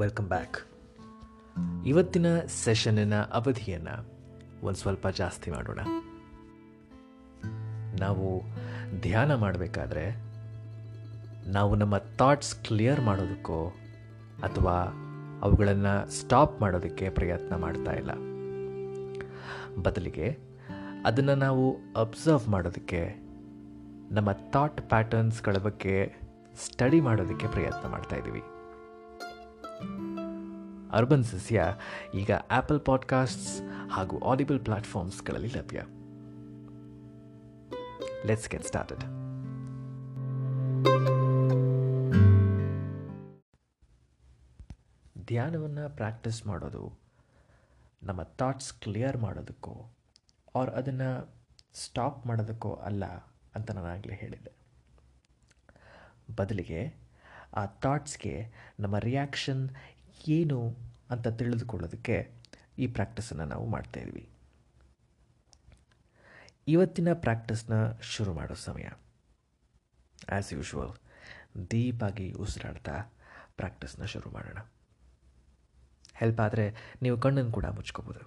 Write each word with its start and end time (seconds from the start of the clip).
Welcome 0.00 0.28
back 0.28 0.58
ಇವತ್ತಿನ 1.86 2.26
ಸೆಷನ್ನಿನ 2.40 3.14
ಅವಧಿಯನ್ನು 3.22 4.06
ಒಂದು 4.66 4.78
ಸ್ವಲ್ಪ 4.78 5.08
ಜಾಸ್ತಿ 5.08 5.50
ಮಾಡೋಣ. 5.50 5.78
ನಾವು 8.00 8.42
ಧ್ಯಾನ 9.00 9.34
ಮಾಡಬೇಕಾದ್ರೆ 9.34 10.04
ನಾವು 11.50 11.74
ನಮ್ಮ 11.74 11.98
ಥಾಟ್ಸ್ 11.98 12.54
ಕ್ಲಿಯರ್ 12.54 13.00
ಮಾಡೋದಕ್ಕೋ 13.00 13.68
ಅಥವಾ 14.42 14.76
ಅವುಗಳನ್ನು 15.42 16.10
ಸ್ಟಾಪ್ 16.10 16.60
ಮಾಡೋದಕ್ಕೆ 16.60 17.10
ಪ್ರಯತ್ನ 17.10 17.56
ಮಾಡ್ತಾ 17.56 17.92
ಇಲ್ಲ. 17.92 18.12
ಬದಲಿಗೆ 19.82 20.38
ಅದನ್ನು 21.04 21.34
ನಾವು 21.34 21.76
ಅಬ್ಸರ್ವ್ 21.96 22.48
ಮಾಡೋದಕ್ಕೆ 22.48 23.14
ನಮ್ಮ 24.14 24.32
ಥಾಟ್ 24.32 24.80
ಪ್ಯಾಟರ್ನ್ಸ್ಗಳ 24.88 25.56
ಬಗ್ಗೆ 25.56 26.20
ಸ್ಟಡಿ 26.66 27.00
ಮಾಡೋದಕ್ಕೆ 27.00 27.46
ಪ್ರಯತ್ನ 27.46 27.88
ಮಾಡ್ತಾ 27.88 28.16
ಇದ್ದೀವಿ 28.16 28.42
ಅರ್ಬನ್ 30.92 31.24
ಸಸ್ಯ 31.24 31.64
ಈಗ 32.14 32.30
ಆಪಲ್ 32.50 32.80
ಪಾಡ್ಕಾಸ್ಟ್ಸ್ 32.84 33.62
ಹಾಗೂ 33.90 34.18
ಆಡಿಬಲ್ 34.18 34.60
ಪ್ಲಾಟ್ಫಾರ್ಮ್ಸ್ಗಳಲ್ಲಿ 34.60 35.48
ಲಭ್ಯ. 35.48 35.82
ಲೆಟ್ಸ್ 38.26 38.50
ಗೆಟ್ 38.50 38.64
ಸ್ಟಾರ್ಟೆಡ್ 38.64 39.04
ಧ್ಯಾನವನ್ನು 45.26 45.96
ಪ್ರಾಕ್ಟೀಸ್ 45.96 46.46
ಮಾಡೋದು, 46.46 46.98
ನಮ್ಮ 48.02 48.22
ಥಾಟ್ಸ್ 48.22 48.72
ಕ್ಲಿಯರ್ 48.72 49.16
ಮಾಡೋದಕ್ಕೋ 49.16 49.86
ಆರ್ 50.56 50.70
ಅದನ್ನು 50.70 51.34
ಸ್ಟಾಪ್ 51.74 52.26
ಮಾಡೋದಕ್ಕೋ 52.26 52.72
ಅಲ್ಲ 52.72 53.04
ಅಂತ 53.54 53.70
ನಾನಾಗಲೇ 53.70 54.14
ಹೇಳಿದ್ದೆ. 54.14 54.52
ಬದಲಿಗೆ 56.36 56.94
ಆ 57.54 57.66
ಥಾಟ್ಸ್ಗೆ 57.66 58.34
ನಮ್ಮ 58.80 58.98
ರಿಯಾಕ್ಷನ್ 58.98 59.70
ಏನು 60.28 60.76
ಅಂತ 61.10 61.28
ತಿಳಿದುಕೊಳ್ಳೋದಕ್ಕೆ 61.28 62.32
ಈ 62.78 62.86
ಪ್ರಾಕ್ಟೀಸನ್ನು 62.86 63.44
ನಾವು 63.44 63.66
ಮಾಡ್ತಾಯಿದ್ವಿ 63.66 64.28
ಇವತ್ತಿನ 66.68 67.12
ಪ್ರಾಕ್ಟೀಸ್ನ 67.12 67.92
ಶುರು 68.00 68.34
ಮಾಡೋ 68.34 68.54
ಸಮಯ. 68.54 68.84
ಆ್ಯಸ್ 70.32 70.52
ಯೂಶ್ವಲ್ 70.52 70.92
ದೀಪಾಗಿ 71.70 72.32
ಉಸಿರಾಡ್ತಾ 72.32 72.92
ಪ್ರಾಕ್ಟೀಸ್ನ 73.56 74.04
ಶುರು 74.04 74.30
ಮಾಡೋಣ. 74.30 74.58
ಹೆಲ್ಪ್ 76.14 76.40
ಆದರೆ 76.40 76.74
ನೀವು 77.02 77.18
ಕಣ್ಣನ್ನು 77.18 77.52
ಕೂಡ 77.52 77.66
ಮುಚ್ಕೋಬೋದು. 77.66 78.20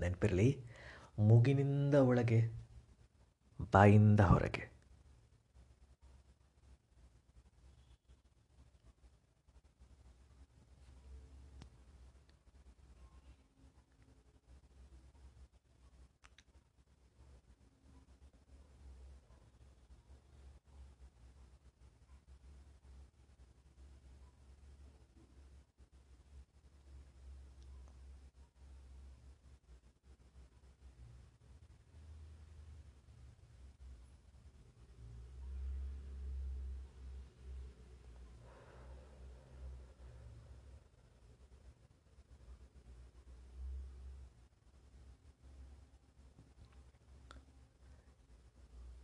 ನೆನಪಿರಲಿ, 0.00 0.64
ಮೂಗಿನಿಂದ 1.18 1.94
ಒಳಗೆ, 1.94 2.52
ಬಾಯಿಂದ 3.72 4.20
ಹೊರಗೆ. 4.20 4.81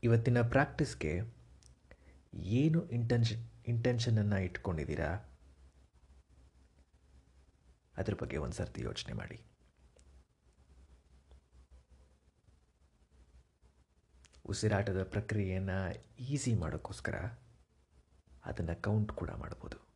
ಇವತ್ತಿನ 0.02 0.42
ಪ್ರಾಕ್ಟೀಸ್ಗೆ 0.42 1.20
ಏನು 2.34 2.88
ಇಂಟೆನ್ಷನ್, 2.88 3.50
ಇಂಟೆನ್ಷನನ್ನು 3.66 4.38
ಇಟ್ಕೊಂಡಿದ್ದೀರಾ? 4.38 5.10
ಅದ್ರ 7.96 8.14
ಬಗ್ಗೆ 8.14 8.36
ಒಂದು 8.36 8.56
ಸರ್ತಿ 8.56 8.82
ಯೋಚನೆ 8.82 9.12
ಮಾಡಿ. 9.12 9.40
ಉಸಿರಾಟದ 14.44 15.02
ಪ್ರಕ್ರಿಯೆಯನ್ನು 15.02 16.06
ಈಸಿ 16.18 16.54
ಮಾಡೋಕ್ಕೋಸ್ಕರ 16.54 17.14
ಅದನ್ನು 18.44 18.82
ಕೌಂಟ್ 18.82 19.12
ಕೂಡ 19.12 19.30
ಮಾಡ್ಬೋದು. 19.30 19.87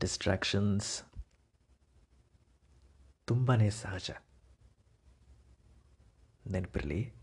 ಡಿಸ್ಟ್ರಾಕ್ಷನ್ಸ್ 0.00 1.02
ತುಂಬಾ 3.24 3.54
ಸಹಜ. 3.70 4.10
ನೆನಪಿರಲಿ? 6.50 7.14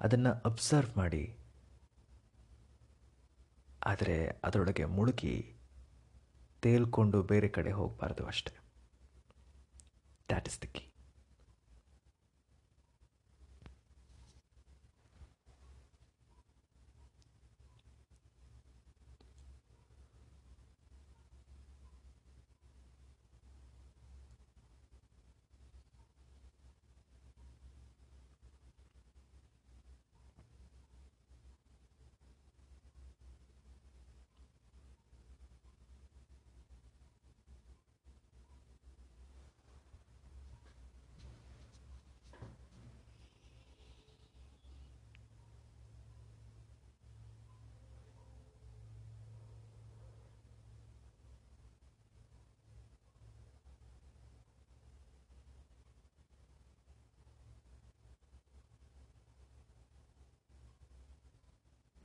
ಅದನ್ನು 0.00 0.32
ಅಬ್ಸರ್ವ್ 0.32 0.96
ಮಾಡಿ. 0.96 1.38
ಆದರೆ 3.86 4.28
ಅದರೊಳಗೆ 4.44 4.84
ಮುಳುಗಿ 4.84 5.56
ತೇಲ್ಕೊಂಡು 6.62 7.22
ಬೇರೆ 7.22 7.48
ಕಡೆ 7.48 7.72
ಹೋಗಬಾರ್ದು 7.72 8.26
ಅಷ್ಟೆ. 8.26 8.52
ದ್ಯಾಟ್ 10.28 10.48
ಇಸ್ 10.48 10.62
ದ 10.62 10.64
ಕೀ 10.64 10.87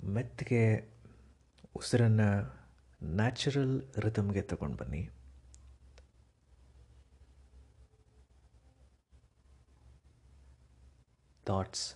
ಮೆತ್ತಗೆ 0.03 0.91
ಉಸಿರನ್ನು 1.75 2.29
ನ್ಯಾಚುರಲ್ 3.15 3.93
ರಿದಮ್ಗೆ 3.97 4.41
ತಗೊಂಡು 4.41 4.77
ಬನ್ನಿ. 4.77 5.09
ಥಾಟ್ಸ್ 11.45 11.95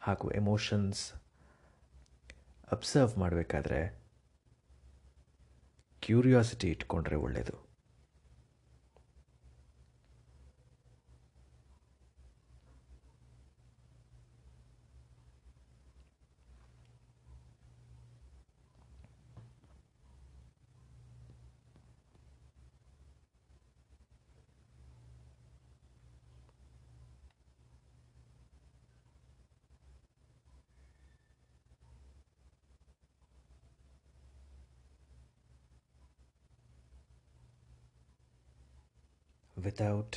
ಹಾಗೂ 0.00 0.30
ಎಮೋಷನ್ಸ್ 0.30 1.12
ಅಬ್ಸರ್ವ್ 2.72 3.18
ಮಾಡಬೇಕಾದ್ರೆ 3.18 4.08
ಕ್ಯೂರಿಯಾಸಿಟಿ 6.02 6.68
ಇಟ್ಕೊಂಡ್ರೆ 6.68 7.16
ಒಳ್ಳೆಯದು 7.16 7.67
ವಿತೌಟ್ 39.58 40.16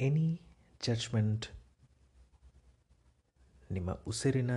ಎನಿ 0.00 0.40
ಜಡ್ಜ್ಮೆಂಟ್ 0.82 1.46
ನಿಮ್ಮ 3.70 3.90
ಉಸಿರಿನ 3.92 4.50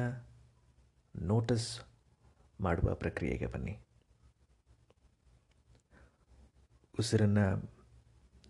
ನೋಟಿಸ್ 1.16 1.80
ಮಾಡುವ 2.62 2.94
ಪ್ರಕ್ರಿಯೆಗೆ 2.94 3.46
ಬನ್ನಿ. 3.46 3.80
ಉಸಿರನ್ನು 7.00 7.78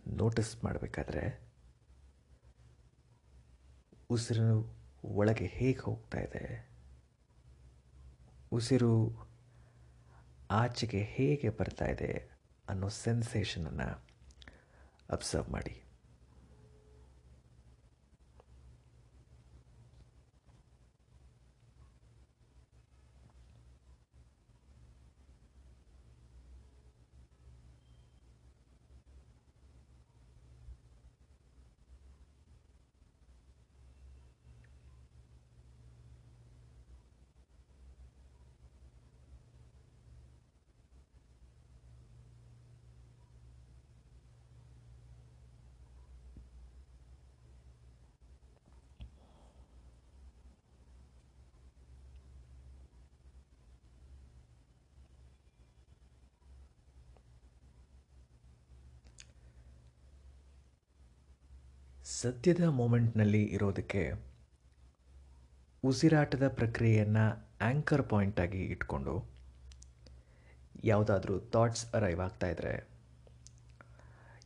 ನೋಟಿಸ್ 0.07 0.63
ಮಾಡಬೇಕಾದ್ರೆ 0.63 1.53
ಉಸಿರು 4.09 4.75
ಒಳಗೆ 5.03 5.45
ಹೇಗೆ 5.45 5.79
ಹೋಗ್ತಾ 5.79 6.19
ಇದೆ? 6.19 6.69
ಉಸಿರು 8.51 9.27
ಆಚೆಗೆ 10.51 11.03
ಹೇಗೆ 11.03 11.49
ಬರ್ತಾ 11.49 11.85
ಇದೆ 11.85 12.31
ಅನ್ನೋ 12.69 12.89
ಸೆನ್ಸೇಷನನ್ನು 12.89 14.02
ಅಬ್ಸರ್ವ್ 15.11 15.49
ಮಾಡಿ. 15.49 15.82
ಸದ್ಯದ 62.05 62.63
ಮೂಮೆಂಟ್ನಲ್ಲಿ 62.63 63.43
ಇರೋದಕ್ಕೆ 63.45 64.11
ಉಸಿರಾಟದ 65.83 66.47
ಪ್ರಕ್ರಿಯೆಯನ್ನು 66.47 67.25
ಆ್ಯಂಕರ್ 67.61 68.09
ಪಾಯಿಂಟಾಗಿ 68.09 68.63
ಇಟ್ಕೊಂಡು 68.65 69.33
ಯಾವುದಾದ್ರೂ 70.83 71.39
ಥಾಟ್ಸ್ 71.39 71.95
ಅರೈವ್ 71.95 72.19
ಆಗ್ತಾ 72.19 72.47
ಇದ್ದರೆ 72.47 72.73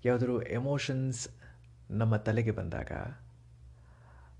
ಯಾವುದಾದ್ರೂ 0.05 0.41
ಎಮೋಷನ್ಸ್ 0.41 1.27
ನಮ್ಮ 1.91 2.15
ತಲೆಗೆ 2.15 2.51
ಬಂದಾಗ 2.51 2.91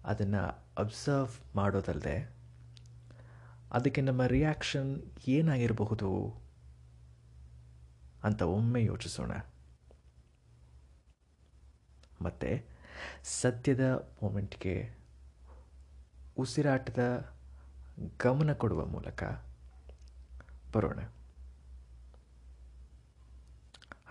ಅದನ್ನು 0.04 0.44
ಅಬ್ಸರ್ವ್ 0.78 1.56
ಮಾಡೋದಲ್ಲದೆ 1.56 2.18
ಅದಕ್ಕೆ 3.72 4.02
ನಮ್ಮ 4.02 4.25
ರಿಯಾಕ್ಷನ್ 4.25 4.92
ಏನಾಗಿರಬಹುದು 5.28 6.38
ಅಂತ 8.24 8.42
ಒಮ್ಮೆ 8.42 8.84
ಯೋಚಿಸೋಣ. 8.84 9.31
ಮತ್ತು 12.22 12.77
ಸದ್ಯದ 13.24 13.86
ಮೂಮೆಂಟ್ಗೆ 14.24 14.76
ಉಸಿರಾಟದ 16.38 17.04
ಗಮನ 18.24 18.54
ಕೊಡುವ 18.54 18.86
ಮೂಲಕ 18.86 19.24
ಬರೋಣ. 20.74 21.00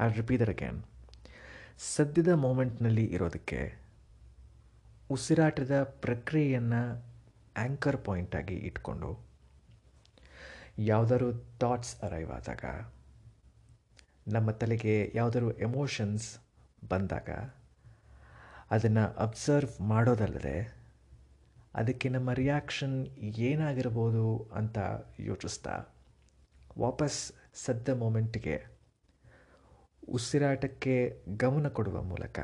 ಐ 0.01 0.09
ರಿಪೀಟ್ 0.13 0.49
ಅಗೇನ್ 0.49 0.81
ಸದ್ಯದ 1.79 2.29
ಮೂಮೆಂಟ್ನಲ್ಲಿ 2.29 3.05
ಇರೋದಕ್ಕೆ 3.05 3.61
ಉಸಿರಾಟದ 5.11 5.83
ಪ್ರಕ್ರಿಯೆಯನ್ನು 5.83 6.83
ಆ್ಯಂಕರ್ 7.57 8.05
ಪಾಯಿಂಟಾಗಿ 8.05 8.55
ಇಟ್ಕೊಂಡು 8.55 9.11
ಯಾವುದಾದ್ರು 10.79 11.59
ಥಾಟ್ಸ್ 11.59 11.95
ಅರೈವ್ 12.03 12.31
ಆದಾಗ, 12.31 12.65
ನಮ್ಮ 14.29 14.51
ತಲೆಗೆ 14.51 15.13
ಯಾವುದಾದ್ರು 15.15 15.51
ಎಮೋಷನ್ಸ್ 15.59 16.29
ಬಂದಾಗ 16.89 17.31
ಅದನ್ನು 18.71 19.15
ಅಬ್ಸರ್ವ್ 19.15 19.81
ಮಾಡೋದಲ್ಲದೆ 19.81 20.77
ಅದಕ್ಕೆ 21.75 22.09
ನಮ್ಮ 22.09 22.33
ರಿಯಾಕ್ಷನ್ 22.33 23.07
ಏನಾಗಿರ್ಬೋದು 23.19 24.51
ಅಂತ 24.55 24.79
ಯೋಚಿಸ್ತಾ 25.21 25.85
ವಾಪಸ್ 26.79 27.33
ಸದ್ದ 27.55 27.89
ಮೂಮೆಂಟ್ಗೆ 27.89 28.67
ಉಸಿರಾಟಕ್ಕೆ 30.09 31.25
ಗಮನ 31.37 31.69
ಕೊಡುವ 31.69 32.03
ಮೂಲಕ 32.03 32.41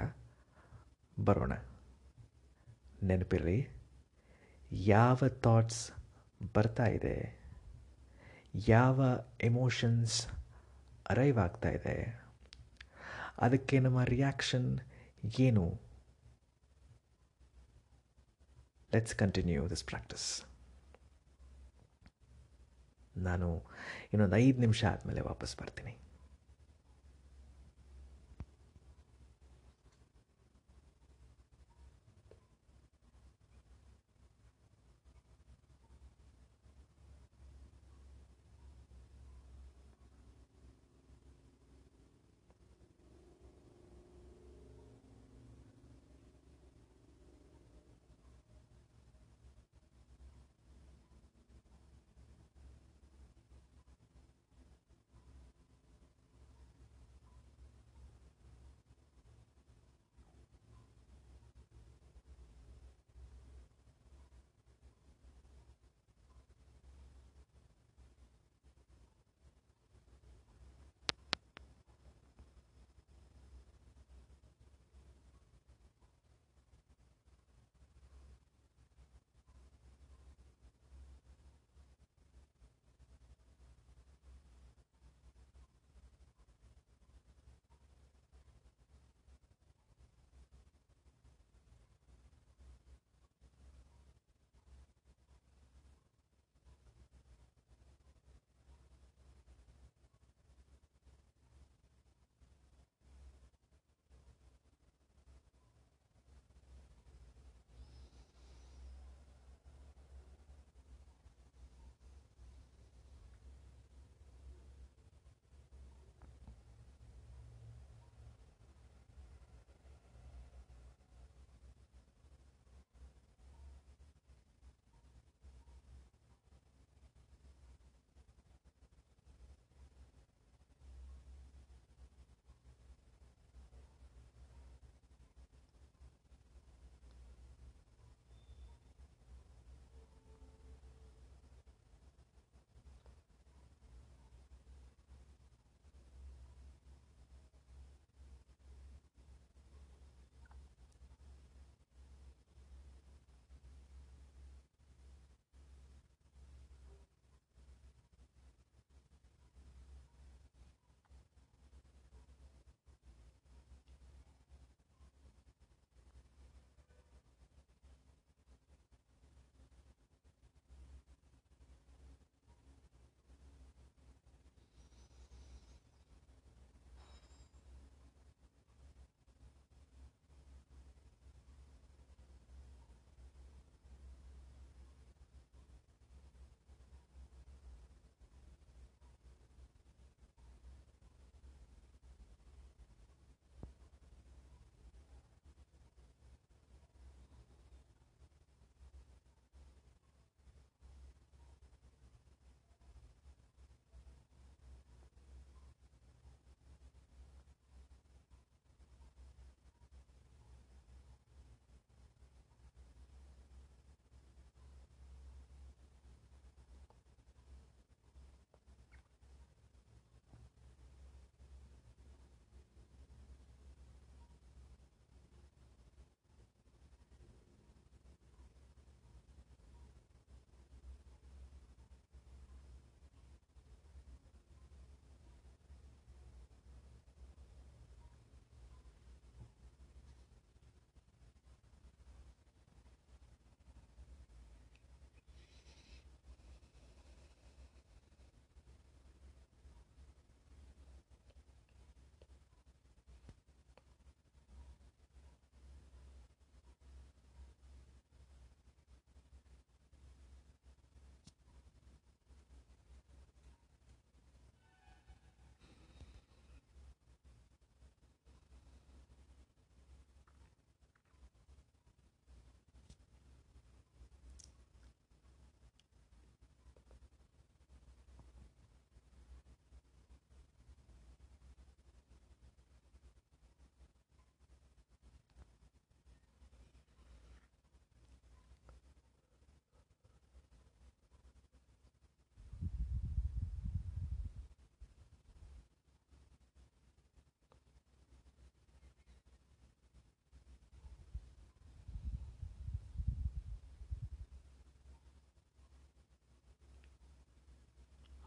ಬರೋಣ. 1.25 1.53
ನೆನಪಿರಲಿ, 3.03 3.69
ಯಾವ 4.73 5.19
ಥಾಟ್ಸ್ 5.41 5.93
ಬರ್ತಾ 6.55 6.87
ಇದೆ? 6.87 7.41
ಯಾವ 8.69 9.05
ಎಮೋಷನ್ಸ್ 9.41 10.27
ಅರೈವ್ 11.11 11.39
ಆಗ್ತಾ 11.39 11.69
ಇದೆ? 11.69 12.25
ಅದಕ್ಕೆ 13.39 13.79
ನಮ್ಮ 13.79 14.03
ರಿಯಾಕ್ಷನ್ 14.03 14.81
ಏನು? 15.41 15.92
ಲೆಟ್ಸ್ 18.95 19.15
ಕಂಟಿನ್ಯೂ 19.15 19.63
ದಿಸ್ 19.73 19.85
ಪ್ರಾಕ್ಟಿಸ್ 19.85 20.27
ನಾನು 23.29 23.49
ಇನ್ನೊಂದು 24.13 24.37
ಐದು 24.37 24.59
ನಿಮಿಷ 24.59 24.85
ಆದಮೇಲೆ 24.85 25.21
ವಾಪಸ್ 25.21 25.55
ಬರ್ತೀನಿ. 25.57 25.93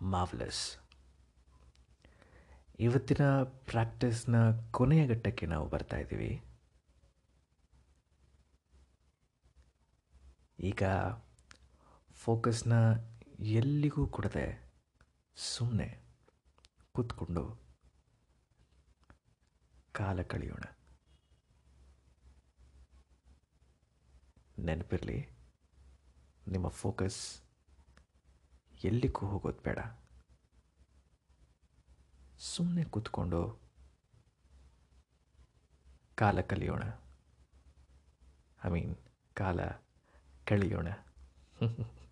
ಮಾವ್ಲೆಸ್ 0.05 0.77
ಇವತ್ತಿನ 2.79 3.43
ಪ್ರಾಕ್ಟೀಸ್ನ 3.43 4.35
ಕೊನೆಯ 4.71 5.07
ಘಟ್ಟಕ್ಕೆ 5.07 5.45
ನಾವು 5.45 5.69
ಬರ್ತಾ 5.69 5.97
ಇದ್ದೀವಿ. 5.97 6.41
ಈಗ 10.59 10.83
ಫೋಕಸ್ನ 12.11 12.73
ಎಲ್ಲಿಗೂ 13.39 14.07
ಕೊಡದೆ 14.07 14.73
ಸುಮ್ಮನೆ 15.35 15.99
ಕೂತ್ಕೊಂಡು 16.93 17.65
ಕಾಲ 19.91 20.21
ಕಳೆಯೋಣ. 20.21 20.63
ನೆನಪಿರಲಿ, 24.59 25.29
ನಿಮ್ಮ 26.47 26.67
ಫೋಕಸ್ 26.67 27.44
ಎಲ್ಲಿಗೂ 28.83 29.25
ಹೋಗೋದು 29.25 29.63
ಬೇಡ. 29.63 29.79
ಸುಮ್ಮನೆ 32.37 32.83
ಕೂತ್ಕೊಂಡು 32.83 33.61
ಕಾಲ 36.15 36.41
ಕಲಿಯೋಣ. 36.41 36.83
ಐ 38.65 38.69
ಮೀನ್ 38.69 38.95
ಕಾಲ 39.33 39.59
ಕಳೆಯೋಣ. 40.47 40.87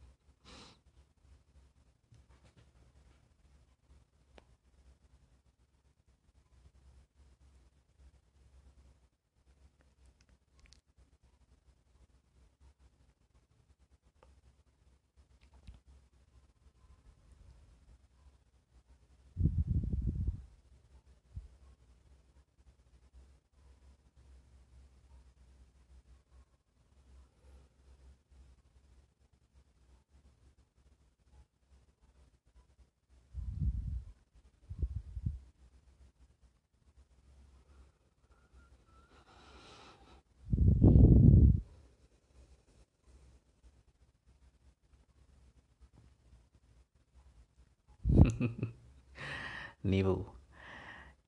ನೀವು 49.86 50.14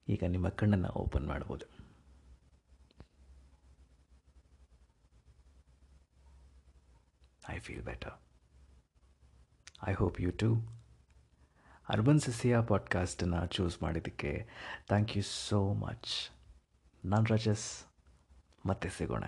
ಈಗ 0.08 0.24
ನಿಮ್ಮ 0.28 0.50
ಕಣ್ಣನ್ನು 0.50 0.90
ಓಪನ್ 0.90 1.28
ಮಾಡ್ಬೋದು 1.28 1.66
I 7.50 7.60
feel 7.60 7.82
better 7.82 8.16
I 9.90 9.94
hope 9.94 10.22
you 10.22 10.32
to 10.32 10.50
urban 11.90 12.20
ಸಸಿಯಾ 12.20 12.62
ಪಾಡ್ಕಾಸ್ಟನ್ನು 12.62 13.48
ಚೂಸ್ 13.48 13.84
ಮಾಡಿದ್ದಕ್ಕೆ 13.84 14.50
ಥ್ಯಾಂಕ್ 14.88 15.18
ಯು 15.18 15.24
ಸೋ 15.24 15.74
ಮಚ್ 15.74 16.36
ನಾನು 17.06 17.26
ರಜಸ್, 17.26 17.86
ಮತ್ತೆ 18.66 18.90
ಸಿಗೋಣ. 18.90 19.24